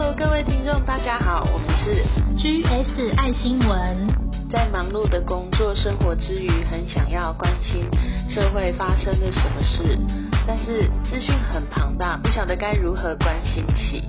[0.00, 2.04] Hello，各位听众，大家好，我们是
[2.36, 4.06] GS 爱新闻，
[4.48, 7.84] 在忙碌的工作生活之余，很想要关心
[8.28, 9.98] 社会发生了什么事，
[10.46, 14.04] 但是资讯很庞大，不晓得该如何关心起。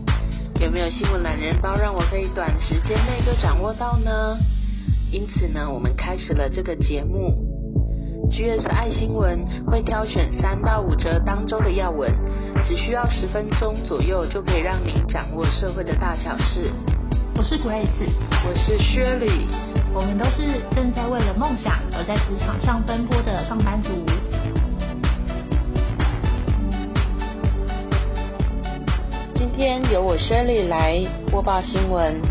[0.64, 4.38] 有没有新闻懒人包，让我可以短时间内就掌握到呢？
[5.12, 7.36] 因此呢，我们开始了这个节目。
[8.30, 12.14] GS 爱新闻会挑选三到五则当周的要闻，
[12.68, 16.72] 只需要十分钟左右，就可以让您掌握社会的大小事。
[17.36, 17.88] 我是 Grace，
[18.46, 19.46] 我是 Shirley，
[19.94, 23.90] 我们都是正在为了梦想而在职场上奔波的上班族。
[29.36, 32.22] 今天由我 Shirley 来播报新闻。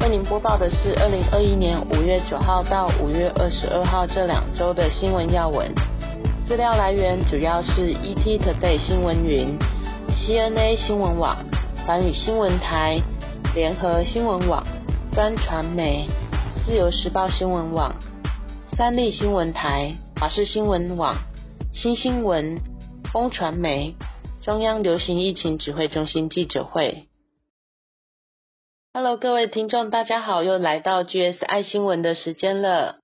[0.00, 5.74] 为您播报的是二零二一年五月九号到五月二十二号这两周的新闻要闻。
[6.46, 9.58] 资料来源主要是 ET Today 新闻云、
[10.26, 11.46] CNA 新闻网、
[11.86, 13.00] 繁宇新闻台、
[13.54, 14.66] 联合新闻网、
[15.14, 16.06] 端传媒、
[16.66, 17.94] 自由时报新闻网、
[18.76, 21.16] 三立新闻台、华视新闻网、
[21.72, 22.60] 新新闻、
[23.10, 23.94] 风传媒、
[24.42, 27.06] 中央流行疫情指挥中心记者会。
[28.92, 32.96] Hello，各位听众，大家好，又来到 GS 爱新闻的时间了。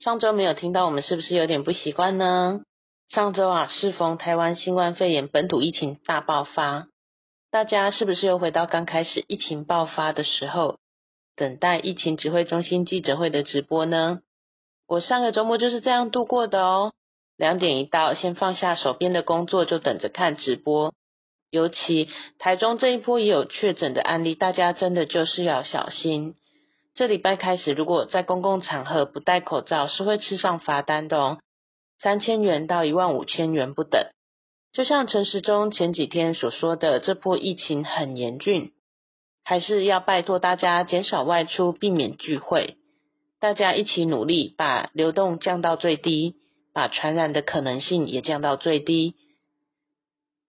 [0.00, 2.60] 上周没有听到我们，是不是有点不习惯呢？
[3.10, 6.88] 上周啊，适逢台湾新冠肺炎本土疫情大爆发，
[7.50, 10.76] 大家是不是又回到刚开始疫情爆发的时候，
[11.34, 14.20] 等待疫情指挥中心记者会的直播呢？
[14.86, 16.92] 我上个周末就是这样度过的哦。
[17.38, 20.92] 两点一到，先放下手边的工作，就等着看直播。
[21.50, 26.34] 尤其台中这一波也有确诊的案例，大家真的就是要小心。
[26.94, 31.38] 这礼拜开始，如果在公共场合不戴口罩，是会吃上罚单的哦，
[32.00, 34.06] 三千元到一万五千元不等。
[34.72, 38.72] 就像陈时中前几天所说的，这波疫情很严峻，
[39.44, 42.76] 还是要拜托大家减少外出，避免聚会，
[43.40, 46.36] 大家一起努力，把流动降到最低，
[46.74, 49.14] 把传染的可能性也降到最低。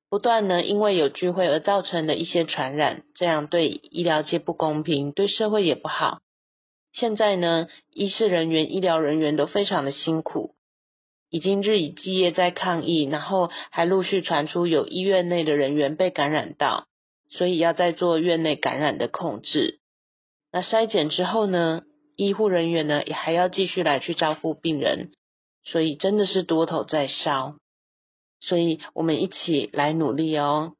[0.09, 6.19] 不断呢，因为有聚会而造成的一些传染，这样对医疗界不公平，对社会也不好。
[6.93, 10.55] 现在呢，医事人员、医疗人员都非常的辛苦，
[11.29, 16.87] 已经日以继夜在抗疫，然后还陆续传出有医院内的人员被感染到，
[17.29, 19.79] 所以要在做院内感染的控制。
[20.51, 21.83] 那筛检之后呢，
[22.15, 25.11] 医护人员呢也还要继续来去照顾病人，
[25.63, 27.55] 所以真的是多头在烧。
[28.41, 30.73] 所以我们一起来努力哦。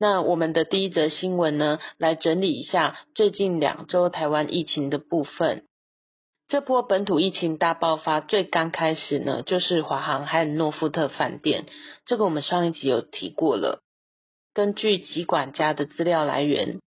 [0.00, 5.67] 那我们的第一则新闻呢，来整理一下最近两周台湾疫情的部分。
[6.48, 11.66] 这波本土疫情大爆发，最刚开始呢，就是华航和诺富特饭店。
[12.06, 13.82] 这个我们上一集有提过了。
[14.54, 16.80] 根据疾管家的资料来源，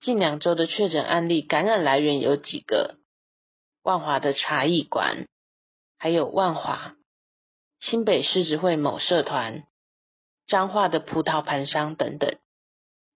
[0.00, 2.94] 近两周的确诊案例感染来源有几个：
[3.82, 5.26] 万华的茶艺馆，
[5.98, 6.94] 还有万华。
[7.80, 9.64] 新北市执会某社团、
[10.46, 12.36] 彰化的葡萄盘商等等。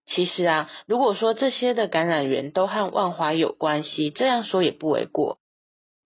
[0.07, 5.39] 其实啊，如果说这些的感染源都和万华有关系，这样说也不为过。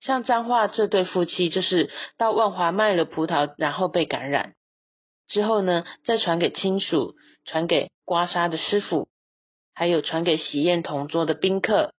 [0.02, 4.54] 像彰化这对夫妻，就是到万华卖了葡萄，然后被感染，
[5.28, 7.14] 之后呢，再传给亲属，
[7.44, 9.08] 传给刮痧的师傅，
[9.74, 11.94] 还有传给喜宴同桌的宾客，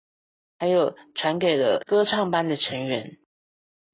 [0.59, 3.17] 还有传给了歌唱班的成员。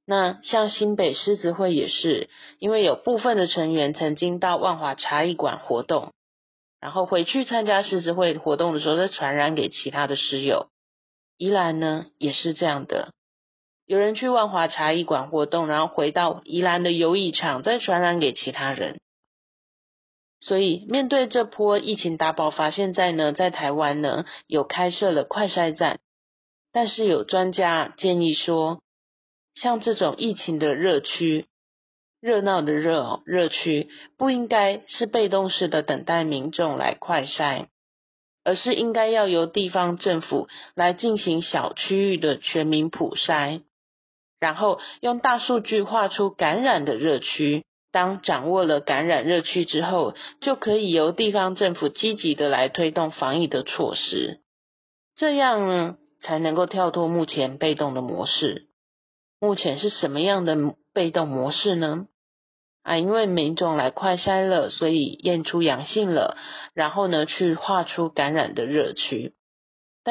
[0.05, 6.13] 那像新北狮子会也是，因为有部分的成员曾经到万华茶艺馆活动，
[6.81, 10.69] 然后回去参加狮子会活动的时候，再传染给其他的师友。
[11.37, 13.13] 宜兰呢也是这样的，
[13.89, 18.99] 有人去万华茶艺馆活动，然后回到宜兰的游艺场，再传染给其他人。
[20.41, 25.97] 所以面对这波疫情大爆发，现在呢在台湾呢有开设了快筛站，
[26.71, 28.79] 但是有专家建议说。
[29.55, 31.47] 像这种疫情的热区，
[32.21, 37.65] 热闹的热，热区不应该是被动式的等待民众来快筛，
[38.43, 43.63] 而是应该要由地方政府来进行小区域的全民普筛，
[44.39, 47.63] 然后用大数据画出感染的热区。
[47.91, 54.41] 当掌握了感染热区之后，就可以由地方政府积极的来推动防疫的措施，
[55.15, 58.67] 这样呢才能够跳脱目前被动的模式。
[59.39, 60.55] 目前是什么样的
[60.93, 62.05] 被动模式呢？
[62.83, 66.37] 啊，因为民众来快筛了，所以验出阳性了，
[66.75, 69.33] 然后呢去画出感染的热区。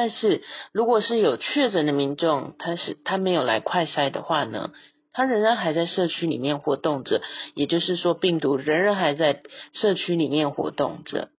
[0.00, 4.70] 但是如果是有确诊的民众，他是他没有来快筛的话呢，
[5.12, 7.20] 他仍然还在社区里面活动着，
[7.56, 9.42] 也就是说病毒仍然还在
[9.72, 11.30] 社区里面活动着。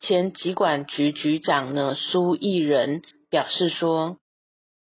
[0.00, 4.16] 前疾管局局长呢苏益仁表示说，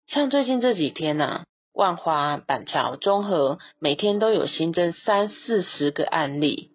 [0.07, 1.43] 像最近这几天呐、
[1.73, 6.71] 万华、板桥、中和每天都有新增三四十个案例，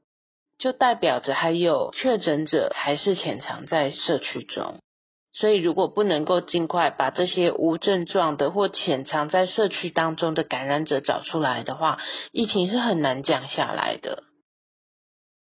[0.58, 4.82] 就代表着还有确诊者还是潜藏在社区中。
[5.32, 12.00] 所以，如果不能够尽快把这些无症状的或潜藏在社区当中的感染者找出来的话，
[12.32, 14.24] 疫情是很难降下来的。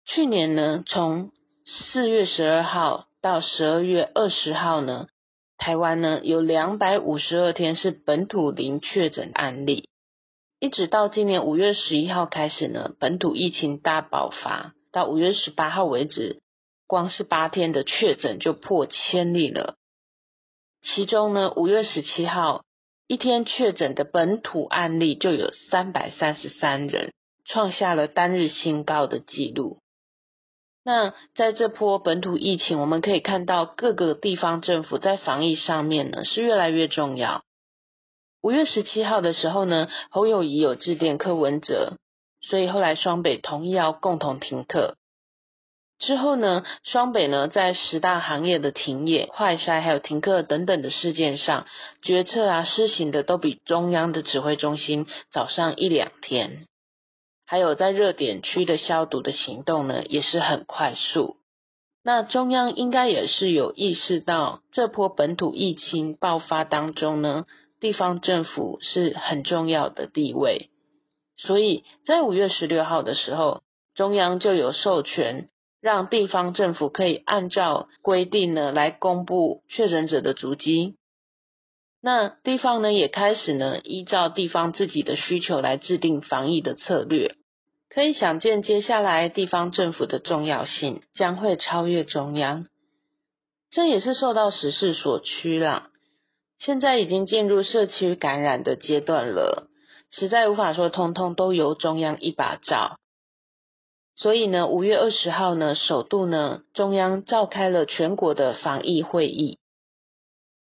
[0.04, 1.30] 去年呢，从
[1.64, 5.06] 四月十二号到十二月二十号呢，
[5.56, 9.88] 台湾呢有两百五十二天是本土零确诊案例，
[10.60, 16.40] 一直到今年五月十一号开始呢，本土疫情大爆发，到五月十八号为止，
[16.86, 19.76] 光是八天的确诊就破千例了。
[20.82, 22.64] 其中呢，五月十七号
[23.08, 27.12] 一天确诊的本土案例就有三百三十三人，
[27.44, 29.78] 创下了单日新高的纪录。
[30.84, 37.42] 那在这波本土疫情，我们可以看到各个地方政府在防疫上面呢是越来越重要。
[38.40, 41.94] 五月十七号的时候呢，侯友谊有致电柯文哲，
[42.40, 44.96] 所以后来双北同意要共同停课。
[45.98, 51.66] 之后呢，双北呢在十大行业的停业、快筛还有停课等等的事件上，
[52.02, 56.66] 决策啊施行的都比中央的指挥中心早上一两天。
[57.46, 61.36] 还有在热点区的消毒的行动呢，也是很快速。
[62.04, 67.46] 那中央应该也是有意识到这波本土疫情爆发当中呢，
[67.80, 70.70] 地方政府是很重要的地位，
[71.36, 73.62] 所以在五月十六号的时候，
[73.94, 75.48] 中央就有授权
[75.86, 80.96] 让地方政府可以按照规定呢来公布确诊者的足迹。
[82.02, 87.36] 那地方呢也开始呢依照地方自己的需求来制定防疫的策略，
[87.88, 92.66] 可以想见接下来地方政府的重要性将会超越中央，
[93.70, 95.90] 这也是受到时势所趋啦。
[96.58, 99.68] 现在已经进入社区感染的阶段了，
[100.10, 102.98] 实在无法说通通都由中央一把罩。
[104.16, 109.58] 所以呢，五月二十号呢，首度呢中央召开了全国的防疫会议。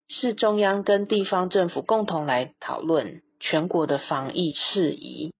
[0.08, 5.32] 是中央跟地方政府共同来讨论全国的防疫事宜。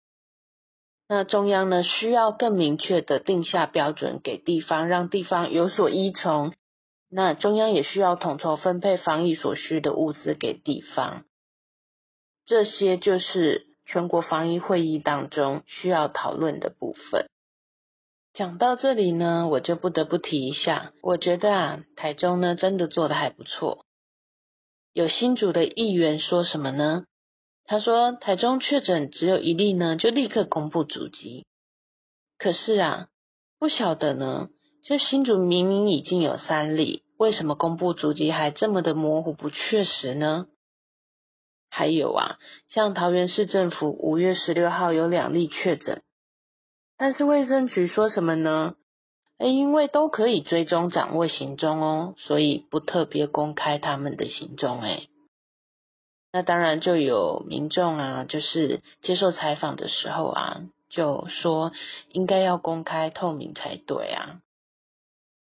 [1.07, 6.55] 那中央呢，需要更明确的定下标准给地方，让地方有所依从。
[7.11, 11.25] 那中央也需要统筹分配防疫所需的物资给地方。
[12.47, 17.29] 这些就是全国防疫会议当中需要讨论的部分。
[18.35, 23.87] 讲到这里呢，我就不得不提一下，我觉得啊，台中呢真的做的还不错。
[24.93, 27.05] 有新竹的议员说什么呢？
[27.65, 31.47] 他说台中确诊只有一例呢，就立刻公布主机。
[32.37, 33.07] 可是啊，
[33.61, 34.49] 不晓得呢，
[34.83, 40.47] 就新竹明明已经有三例，为什么公布主机还这么的模糊不确实呢？
[41.71, 42.39] 还有啊，
[42.69, 46.03] 像桃园市政府五月十六号有两例确诊，
[46.97, 48.77] 但是卫生局说什么呢？
[49.39, 54.81] 诶，因为都可以追踪掌握行踪哦，所以不特别公开他们的行踪。
[54.83, 55.09] 诶，
[56.33, 61.73] 那当然就有民众啊，就是接受采访的时候啊，就说
[62.13, 64.41] 应该要公开透明才对啊。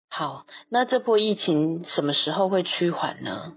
[0.10, 3.56] 好，那这波疫情什么时候会趋缓呢？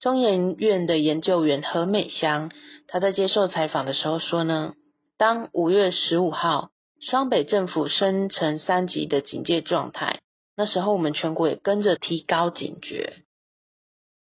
[0.00, 2.50] 中研院的研究员何美香，
[2.88, 4.74] 她在接受采访的时候说呢，
[5.16, 6.70] 当五月十五号。
[7.00, 10.20] 双北政府升成三级的警戒状态，
[10.56, 13.24] 那时候我们全国也跟着提高警觉。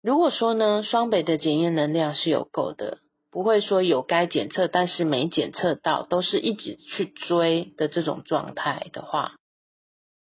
[0.03, 2.99] 如果说呢，双北的检验能量是有够的，
[3.31, 9.37] 不会说有该检测但是没检测到，都是一直去追的这种状态的话，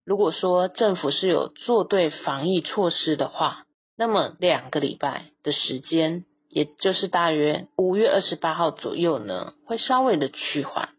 [0.06, 10.90] 如果说政府是有做对防疫措施的话，那么两个礼拜的时间，也就是大约五月二十八号左右呢，会稍微的趋缓。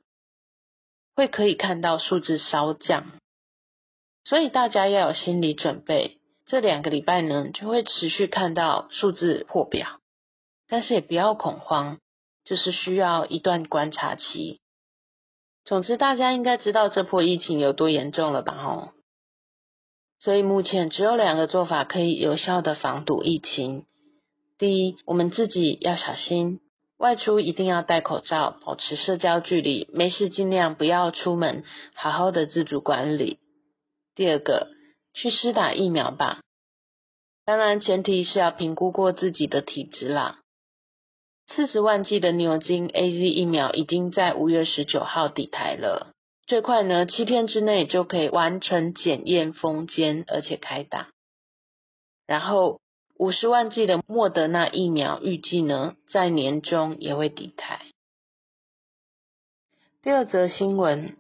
[1.15, 3.05] 会可以看到数字稍降，
[4.23, 9.99] 所以大家要有心理准备，这两个礼拜呢就会持续看到数字破表，
[10.69, 11.99] 但是也不要恐慌，
[12.45, 14.61] 就是需要一段观察期。
[15.65, 18.55] 总之，大家应该知道这波疫情有多严重了吧？
[18.63, 18.93] 吼，
[20.21, 23.87] 所以目前只有两个做法可以有效的防堵疫情。
[24.59, 26.61] 第一，我们自己要小心。
[26.97, 31.63] 外出一定要戴口罩，保持社交距离，没事尽量不要出门，
[31.95, 33.39] 好好的自主管理。
[34.17, 34.67] 第二个，
[35.15, 36.41] 去施打疫苗吧，
[37.45, 40.41] 当然前提是要评估过自己的体质啦。
[41.47, 46.13] 四十万剂的牛津 A Z 疫苗已经在五月十九号抵台了，
[46.49, 51.11] 最快呢七天之内就可以完成检验封监，而且开打。
[52.27, 52.81] 然后
[53.19, 57.81] 五十万剂的莫德纳疫苗预计呢在年中也会抵台。
[60.03, 61.17] 第二则新闻，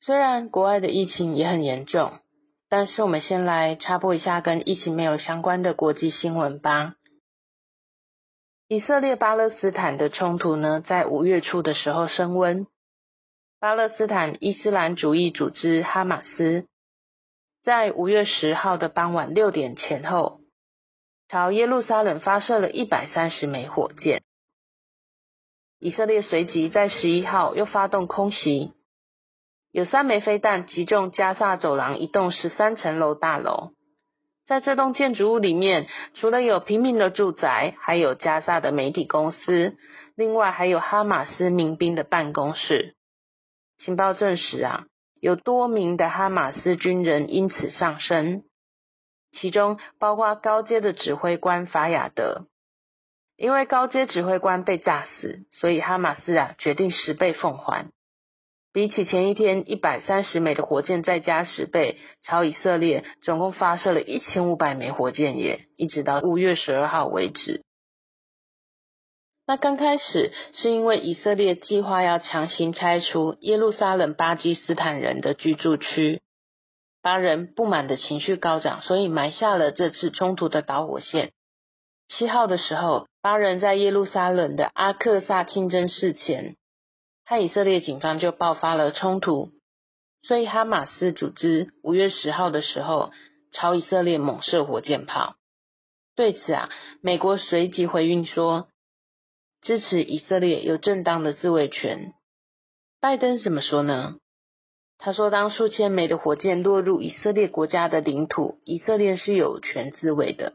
[0.00, 2.20] 虽然国外的疫情也很严重，
[2.68, 6.94] 但是我们先来插播一下跟疫情没有相关的国际新闻吧。
[8.68, 12.68] 以色列巴勒斯坦的冲突呢，在五月初的时候升温。
[13.58, 16.68] 巴勒斯坦伊斯兰主义组织哈马斯
[17.62, 20.40] 在五月十号的傍晚六点前后，
[21.28, 24.22] 朝耶路撒冷发射了一百三十枚火箭。
[25.80, 28.72] 以色列随即在十一号又发动空袭，
[29.70, 33.72] 有三枚飞弹击中加萨走廊一栋十三层楼大楼。
[34.46, 39.76] 在这栋建筑物里面，除了有平民的住宅，还有加萨的媒体公司，
[40.16, 42.94] 另外还有哈马斯民兵的办公室。
[43.78, 44.86] 情报证实啊，
[45.20, 48.42] 有多名的哈马斯军人因此丧生，
[49.32, 52.46] 其中包括高阶的指挥官法雅德。
[53.36, 57.90] 因为高阶指挥官被炸死，所以哈马斯啊决定十倍奉还。
[58.72, 67.62] 比起前一天一百三十枚的火箭再加十倍，朝以色列总共发射了一千五百枚火箭，也一直到五月十二号为止。
[69.48, 76.20] 那刚开始是因为以色列计划要强行拆除耶路撒冷巴基斯坦人的居住区，
[77.00, 81.32] 巴人不满的情绪高涨，所以埋下了这次冲突的导火线。
[82.08, 86.56] 七号的时候，巴人在耶路撒冷的阿克萨清真寺前，
[87.24, 89.52] 和以色列警方就爆发了冲突，
[90.20, 93.12] 所以哈马斯组织五月十号的时候
[93.54, 95.36] 朝以色列猛射火箭炮。
[96.14, 96.68] 对此啊，
[97.00, 98.68] 美国随即回应说。
[99.60, 102.12] 支持以色列有正当的自卫权。
[103.00, 104.16] 拜登怎么说呢？
[104.98, 110.54] 他说，当数千枚的火箭落入以色列国家的领土，以色列是有权自卫的。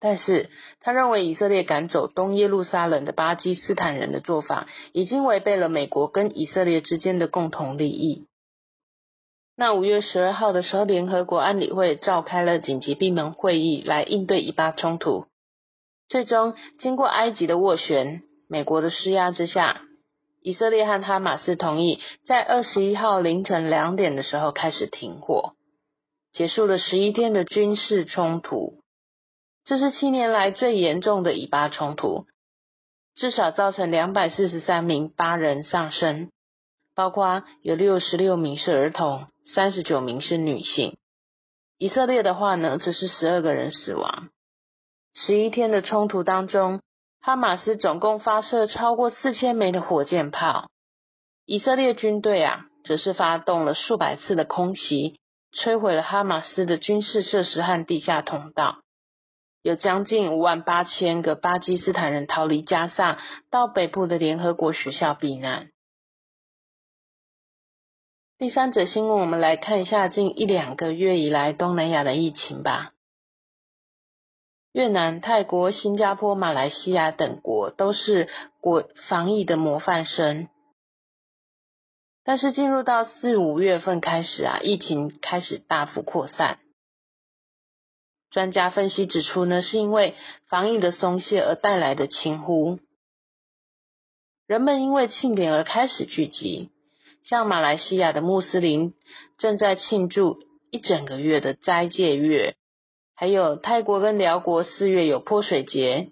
[0.00, 0.48] 但是，
[0.80, 8.26] 他认为以色列赶走东耶路撒冷的巴基斯坦人的做法，已经违背了美国跟以色列之间的共同利益。
[9.56, 15.26] 那五月十二号的时候，联合国安理会召开了紧急闭门会议，来应对以巴冲突。
[16.10, 19.80] 最终，经过埃及的斡旋、美国的施压之下，
[20.42, 25.52] 以色列和哈马斯同意在二十一号凌晨两点的时候开始停火，
[26.32, 28.82] 结束了十一天的军事冲突。
[29.64, 32.26] 这是七年来最严重的以巴冲突，
[33.14, 36.32] 至少造成两百四十三名巴人丧生，
[36.96, 40.96] 包括有六十六名是儿童，三十九名是女性。
[41.78, 44.30] 以色列的话呢，则是十二个人死亡。
[45.14, 46.80] 十一天的冲突当中，
[47.20, 50.70] 哈马斯总共发射超过四千枚的火箭炮，
[51.44, 55.18] 以色列军队啊，则是发动了数百次的空袭，
[55.52, 58.78] 摧毁了哈马斯的军事设施和地下通道，
[59.62, 63.18] 有将近五万八千个巴基斯坦人逃离加萨，
[63.50, 65.70] 到北部的联合国学校避难。
[68.38, 72.92] 第三则新闻，我们来看一下近一两个月以来东南亚的疫情吧。
[74.72, 78.28] 越南、泰国、新加坡、马来西亚等国都是
[78.60, 80.48] 国防疫的模范生，
[82.22, 86.60] 但是进入到四五月份开始啊，疫情开始大幅扩散。
[88.30, 90.14] 专家分析指出呢，是因为
[90.46, 92.78] 防疫的松懈而带来的轻忽，
[94.46, 96.70] 人们因为庆典而开始聚集，
[97.24, 98.94] 像马来西亚的穆斯林
[99.36, 100.38] 正在庆祝
[100.70, 102.54] 一整个月的斋戒月。
[103.20, 106.10] 还有泰国跟辽国四月有泼水节，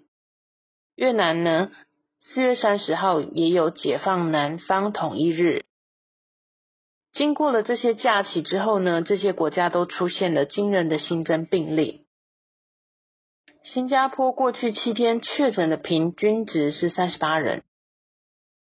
[0.93, 1.71] 越南呢
[2.21, 5.65] 四月三十号也有解放南方统一日。
[7.11, 12.05] 经过了这些假期之后呢，这些国家都出现了惊人的新增病例。
[13.63, 17.63] 新加坡过去七天确诊的平均值是三十八人，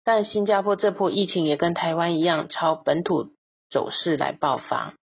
[0.04, 3.36] 但新加坡这波疫情也跟台湾一样朝本土
[3.70, 4.96] 走势来爆发。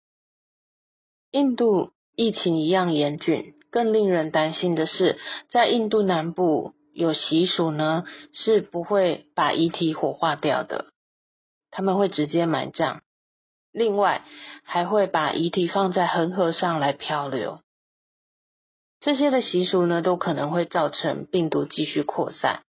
[1.30, 1.92] 印度。
[2.22, 10.92] 疫情一样严峻，更令人担心的是，在印度南部有习俗呢，是不会把遗体火化掉的，
[11.70, 13.00] 他们会直接埋葬，
[13.72, 14.22] 另外
[14.64, 17.60] 还会把遗体放在恒河上来漂流。
[19.00, 22.64] 这些的习俗呢，都可能会造成病毒继续扩散。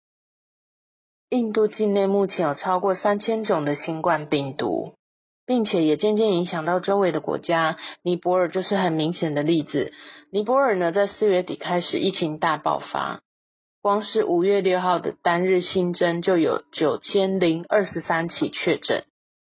[1.29, 4.96] 印度境内目前有超过三千种的新冠病毒。
[5.47, 9.93] 并且也渐渐影响到周围的国家，尼泊尔就是很明显的例子。
[10.29, 13.21] 尼泊尔呢，在四月底开始疫情大爆发，
[13.81, 19.05] 光是五月六号的单日新增就有九千零二十三起确诊，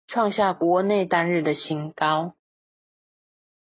[0.09, 2.33] 创下国内单日的新高。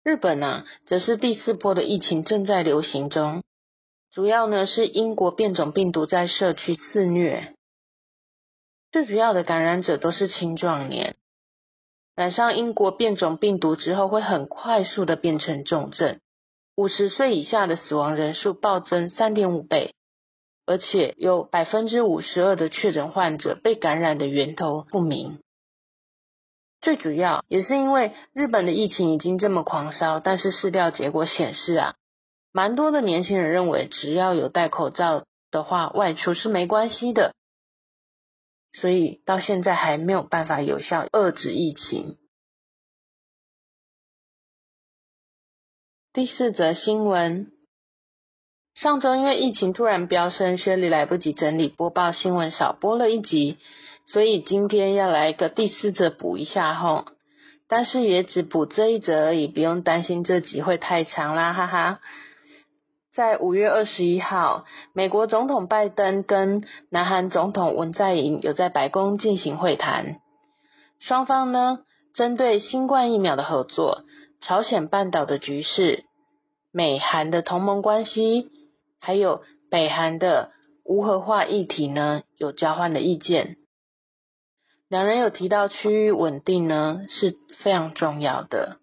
[0.03, 3.41] 日本呢，则是第四波的疫情正在流行中，
[4.11, 7.55] 主要呢是英国变种病毒在社区肆虐，
[8.91, 11.15] 最主要的感染者都是青壮年。
[12.19, 16.19] 染上英国变种病毒之后，会很快速的变成重症，
[16.75, 19.93] 五十岁以下的死亡人数暴增三点五倍，
[20.65, 25.39] 而且有百分之五十二的确诊患者被感染的源头不明。
[26.81, 31.95] 最主要也是因为日本的疫情已经这么狂烧，但是试调结果显示啊，
[32.51, 37.33] 蛮多的年轻人认为只要有戴口罩的话，外出是没关系的。
[38.73, 42.17] 所以到现在还没有办法有效遏制疫情。
[46.13, 47.51] 第四则新闻：
[48.75, 53.57] 上周因为疫情突然飙升，薛里来不及整理播报新闻，少播了一集，
[54.05, 57.05] 所以今天要来个第四则补一下吼。
[57.67, 61.99] 但是也只补这一则而已，不用担心这集会太长啦，哈哈。
[63.15, 70.21] 在五月二十一号，美国总统拜登跟南韩总统文在寅有在白宫进行会谈，
[70.99, 71.79] 双方呢
[72.13, 74.03] 针对新冠疫苗的合作、
[74.41, 76.05] 朝鲜半岛的局势、
[76.71, 78.51] 美韩的同盟关系，
[78.99, 80.51] 还有北韩的
[80.85, 83.57] 无核化议题呢有交换的意见。
[84.87, 88.77] 两人有提到区域稳定呢是非常重要的，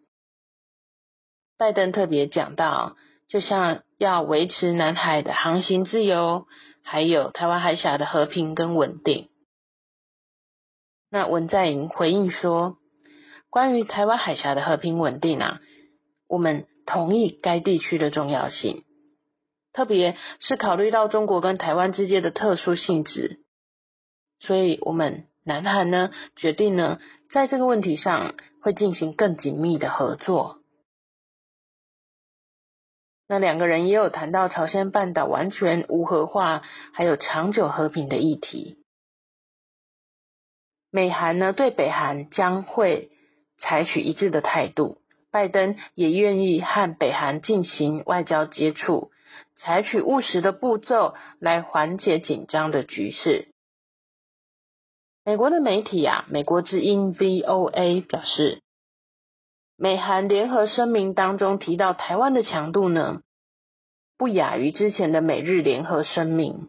[1.56, 2.96] 拜登特别讲到。
[3.28, 6.46] 就像要维持南海的航行自由，
[6.82, 9.28] 还有台湾海峡的和平跟稳定。
[11.10, 12.78] 那文在寅回应说，
[13.50, 15.60] 关于台湾海峡的和平稳定啊，
[16.28, 18.84] 我们同意该地区的重要性，
[19.72, 23.40] 特别是考虑到中国跟台湾之间的特殊性质，
[24.40, 30.58] 所以我们南韩呢决定呢，在这个问题上会进行更紧密的合作。
[33.28, 36.62] 那两个人也有谈到朝鲜半岛完全无核化，
[36.92, 38.78] 还有长久和平的议题。
[40.90, 43.10] 美韩呢对北韩将会
[43.58, 44.98] 采取一致的态度，
[45.32, 49.10] 拜登也愿意和北韩进行外交接触，
[49.56, 53.48] 采取务实的步骤来缓解紧张的局势。
[55.24, 58.62] 美国的媒体啊，美国之音 VOA 表示。
[59.78, 63.20] 美韩联合声明当中提到，台湾的强度呢，
[64.16, 66.68] 不亚于之前的美日联合声明。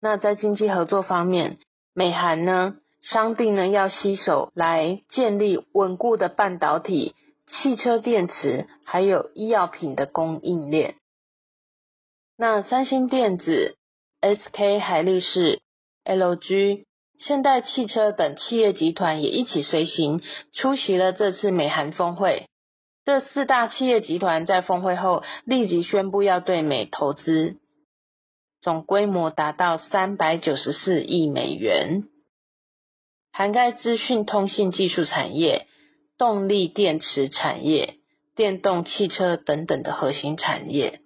[0.00, 1.58] 那在经济合作方面，
[1.94, 7.14] 美韩呢商定呢要携手来建立稳固的半导体、
[7.46, 10.96] 汽车电池还有医药品的供应链。
[12.36, 13.76] 那三星电子、
[14.20, 15.60] SK 海力士、
[16.04, 16.87] LG。
[17.18, 22.46] 现代汽车等企业集团也一起随行出席了这次美韩峰会。
[23.04, 27.56] 这四大企业集团在峰会后立即宣布要对美投资，
[28.60, 32.04] 总规模达到三百九十四亿美元，
[33.32, 35.66] 涵盖资讯通信技术产业、
[36.18, 37.94] 动力电池产业、
[38.36, 41.00] 电动汽车等等的核心产业。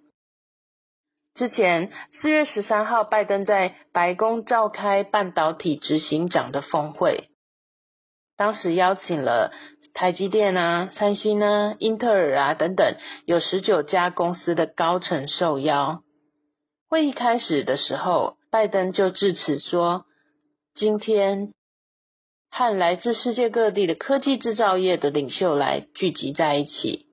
[1.35, 1.91] 之前
[2.21, 7.29] 四月十三号，拜登在白宫召开半导体执行长的峰会，
[8.37, 9.51] 当时邀请了
[9.95, 16.03] 台积电啊、三星啊、英特尔啊等等，有十九家公司的高层受邀。
[16.87, 20.05] 会议开始的时候，拜登就致辞说
[20.75, 21.53] ：“今天
[22.51, 27.07] 和来自世界各地的科技制造业的领袖来聚集在一起。”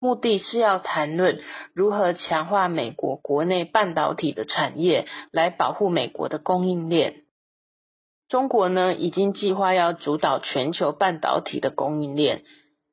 [0.00, 1.40] 目的是要谈论
[1.74, 7.24] 如何强化美国国内半导体的产业，来保护美国的供应链。
[8.26, 12.44] 中国呢，已经计划要主导全球半导体的供应链，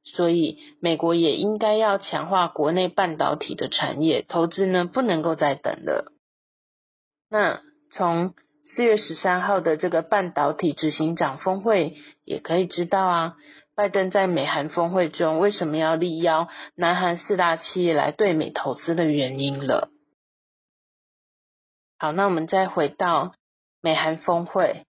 [0.04, 6.12] 所以美国也应该要强化国内半导体的产业投资呢，不能够再等了。
[7.30, 7.62] 那
[7.94, 8.34] 从
[8.76, 13.36] 四月十三号的这个半导体执行长峰会也可以知道啊。
[13.78, 19.92] 拜登在美韩峰会中为什么要力邀南韩四大企业来对美投资的原因了？
[22.00, 23.36] 好，那我们再回到
[23.80, 24.88] 美韩峰会，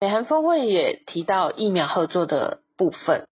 [0.00, 3.28] 美韩峰会也提到疫苗合作的部分。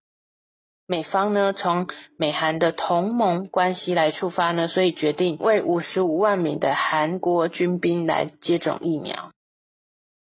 [0.87, 9.33] 美方呢，从美韩的同盟关系来出发呢，所以决定为五十五万名的韩国军兵来接种疫苗。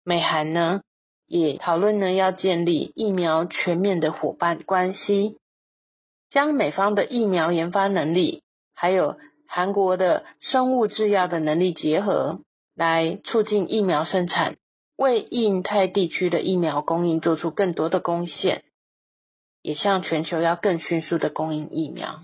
[0.04, 0.80] 美韩呢？
[1.28, 5.36] 也讨论呢，要建立疫苗全面的伙伴关系，
[6.30, 8.42] 将美方的疫苗研发能力，
[8.74, 12.40] 还有韩国的生物制药的能力结合，
[12.74, 14.56] 来促进疫苗生产，
[14.96, 18.64] 为印太地区的疫苗供应做出更多的贡献，
[19.60, 22.22] 也向全球要更迅速的供应疫苗。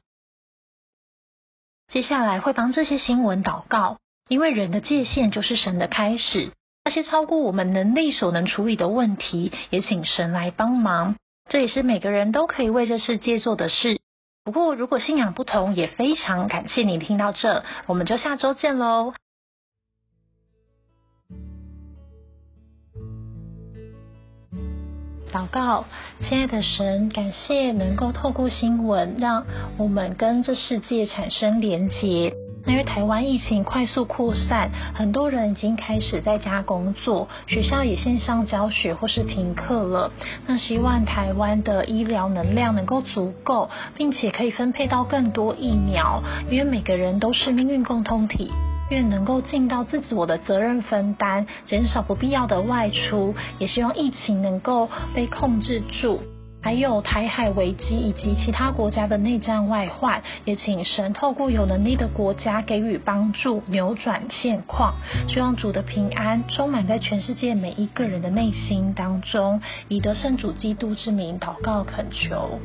[1.88, 6.52] 接下来会帮这些新闻祷告，因为人的界限就是神的开始。
[6.84, 11.16] 那些超过我们能力所能处理的问题，也请神来帮忙。
[11.48, 13.98] 这也是每个人都可以为这世界做的事。
[14.44, 19.14] 不过，如果信仰不同，也非常感谢你听到这，我们就下周见喽。
[25.32, 25.86] 祷告，
[26.20, 29.46] 亲爱的神，感谢能够透过新闻，让
[29.78, 32.34] 我们跟这世界产生连结。
[32.66, 40.10] 因为台湾疫情快速扩散，很多人已经开始在家工作，学校也线上教学或是停课了。
[40.46, 48.50] 那希望台湾的医疗能量能够足够，并且可以分配到更多疫苗，因为每个人都是命运共同体，
[48.90, 56.22] 愿能够尽到自我的责任分担，减少不必要的外出，也希望疫情能够被控制住。
[56.64, 64.94] 还有台海危机以及其他国家的内战外患，也请神透过有能力的国家给予帮助，扭转现况。
[65.28, 72.58] 希望主的平安充满在全世界每一个人的内心当中，以得圣主基督之名祷告恳求。